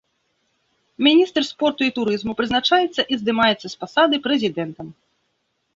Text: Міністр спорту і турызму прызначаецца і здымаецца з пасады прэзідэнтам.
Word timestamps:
Міністр 1.07 1.41
спорту 1.51 1.81
і 1.89 1.91
турызму 1.97 2.33
прызначаецца 2.41 3.01
і 3.11 3.13
здымаецца 3.21 3.63
з 3.69 3.75
пасады 3.87 4.15
прэзідэнтам. 4.27 4.87